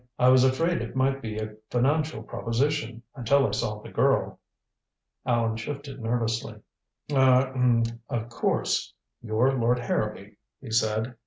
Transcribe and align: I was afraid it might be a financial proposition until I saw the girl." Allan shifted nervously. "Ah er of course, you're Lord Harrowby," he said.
I 0.17 0.29
was 0.29 0.43
afraid 0.43 0.81
it 0.81 0.95
might 0.95 1.21
be 1.21 1.37
a 1.37 1.53
financial 1.69 2.23
proposition 2.23 3.03
until 3.15 3.45
I 3.45 3.51
saw 3.51 3.83
the 3.83 3.91
girl." 3.91 4.39
Allan 5.27 5.57
shifted 5.57 6.01
nervously. 6.01 6.55
"Ah 7.13 7.51
er 7.55 7.83
of 8.09 8.27
course, 8.29 8.95
you're 9.21 9.53
Lord 9.55 9.77
Harrowby," 9.77 10.37
he 10.59 10.71
said. 10.71 11.17